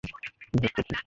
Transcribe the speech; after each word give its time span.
কি 0.03 0.09
হচ্ছে 0.65 0.81
কি? 0.87 0.93